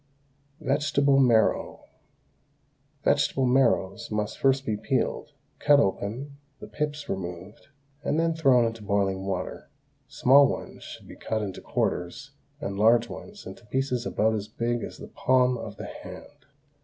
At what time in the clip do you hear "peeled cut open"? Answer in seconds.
4.81-6.37